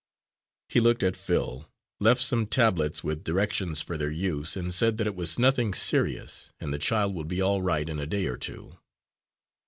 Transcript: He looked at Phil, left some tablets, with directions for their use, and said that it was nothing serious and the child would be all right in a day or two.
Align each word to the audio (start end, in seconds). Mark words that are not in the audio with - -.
He 0.67 0.79
looked 0.79 1.03
at 1.03 1.15
Phil, 1.15 1.69
left 1.99 2.23
some 2.23 2.47
tablets, 2.47 3.03
with 3.03 3.23
directions 3.23 3.83
for 3.83 3.97
their 3.99 4.09
use, 4.09 4.57
and 4.57 4.73
said 4.73 4.97
that 4.97 5.05
it 5.05 5.13
was 5.13 5.37
nothing 5.37 5.75
serious 5.75 6.53
and 6.59 6.73
the 6.73 6.79
child 6.79 7.13
would 7.13 7.27
be 7.27 7.39
all 7.39 7.61
right 7.61 7.87
in 7.87 7.99
a 7.99 8.07
day 8.07 8.25
or 8.25 8.37
two. 8.37 8.79